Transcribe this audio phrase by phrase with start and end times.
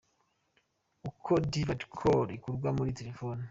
[1.09, 3.39] Uko Divert call ikurwa muri telefoni.